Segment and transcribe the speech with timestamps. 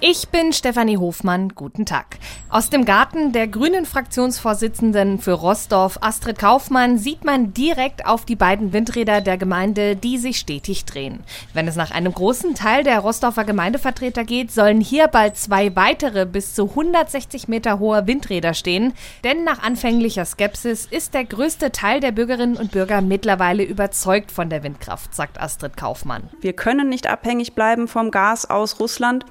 [0.00, 1.48] Ich bin Stefanie Hofmann.
[1.56, 2.18] Guten Tag.
[2.50, 8.36] Aus dem Garten der grünen Fraktionsvorsitzenden für Rostorf, Astrid Kaufmann, sieht man direkt auf die
[8.36, 11.24] beiden Windräder der Gemeinde, die sich stetig drehen.
[11.52, 16.26] Wenn es nach einem großen Teil der Rostorfer Gemeindevertreter geht, sollen hier bald zwei weitere
[16.26, 18.92] bis zu 160 Meter hohe Windräder stehen.
[19.24, 24.48] Denn nach anfänglicher Skepsis ist der größte Teil der Bürgerinnen und Bürger mittlerweile überzeugt von
[24.48, 26.30] der Windkraft, sagt Astrid Kaufmann.
[26.40, 29.26] Wir können nicht abhängig bleiben vom Gas aus Russland.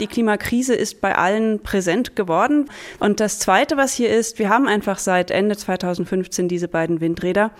[0.00, 2.70] Die Klimakrise ist bei allen präsent geworden.
[3.00, 7.50] Und das Zweite, was hier ist, wir haben einfach seit Ende 2015 diese beiden Windräder.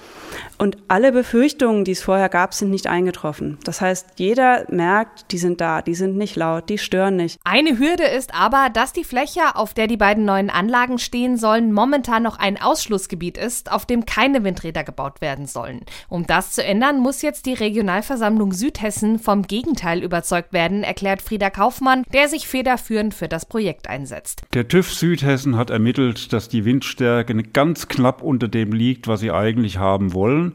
[0.57, 3.59] Und alle Befürchtungen, die es vorher gab, sind nicht eingetroffen.
[3.65, 7.39] Das heißt, jeder merkt, die sind da, die sind nicht laut, die stören nicht.
[7.45, 11.73] Eine Hürde ist aber, dass die Fläche, auf der die beiden neuen Anlagen stehen sollen,
[11.73, 15.83] momentan noch ein Ausschlussgebiet ist, auf dem keine Windräder gebaut werden sollen.
[16.09, 21.51] Um das zu ändern, muss jetzt die Regionalversammlung Südhessen vom Gegenteil überzeugt werden, erklärt Frieda
[21.51, 24.43] Kaufmann, der sich federführend für das Projekt einsetzt.
[24.55, 29.31] Der TÜV Südhessen hat ermittelt, dass die Windstärke ganz knapp unter dem liegt, was sie
[29.31, 30.53] eigentlich haben wollen.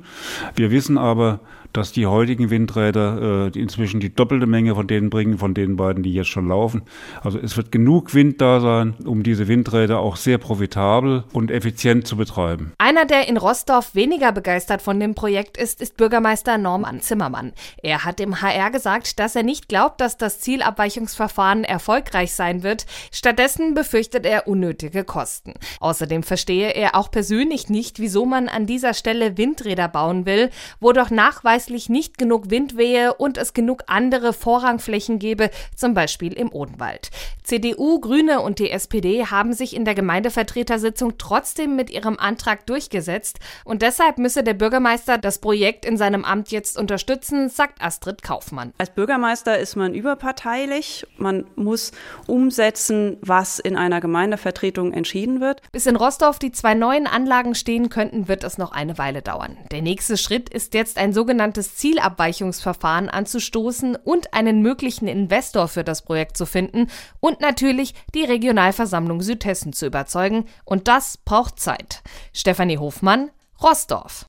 [0.56, 1.42] Wir wissen aber,
[1.76, 6.04] dass die heutigen Windräder äh, inzwischen die doppelte Menge von denen bringen, von den beiden,
[6.04, 6.84] die jetzt schon laufen.
[7.22, 12.08] Also es wird genug Wind da sein, um diese Windräder auch sehr profitabel und effizient
[12.08, 12.72] zu betreiben.
[12.78, 17.52] Einer, der in Rostorf weniger begeistert von dem Projekt ist, ist Bürgermeister Norman Zimmermann.
[17.84, 22.86] Er hat im HR gesagt, dass er nicht glaubt, dass das Zielabweichungsverfahren erfolgreich sein wird.
[23.12, 25.54] Stattdessen befürchtet er unnötige Kosten.
[25.82, 30.94] Außerdem verstehe er auch persönlich nicht, wieso man an dieser Stelle Windräder bauen will, wo
[30.94, 36.34] doch nachweislich nachweislich nicht genug Wind wehe und es genug andere Vorrangflächen gebe, zum Beispiel
[36.34, 37.10] im Odenwald.
[37.44, 43.40] CDU, Grüne und die SPD haben sich in der Gemeindevertretersitzung trotzdem mit ihrem Antrag durchgesetzt
[43.66, 48.74] und deshalb müsse der Bürgermeister das Projekt in seinem Amt jetzt unterstützen, sagt Astrid Kaufmann.
[48.78, 51.06] Als Bürgermeister ist man überparteilich.
[51.18, 51.92] Man muss
[52.28, 55.62] umsetzen, was in einer Gemeindevertretung entschieden wird.
[55.72, 59.58] Bis in Rostorf die zwei neuen Anlagen stehen könnten, wird es noch eine Weile dauern.
[59.72, 65.84] Der nächste Schritt ist jetzt ein sogenanntes sogenanntes Zielabweichungsverfahren anzustoßen und einen möglichen Investor für
[65.84, 66.88] das Projekt zu finden
[67.20, 70.46] und natürlich die Regionalversammlung Südhessen zu überzeugen.
[70.66, 72.04] Und das braucht Zeit.
[72.34, 74.26] Stefanie Hofmann, Rostorf.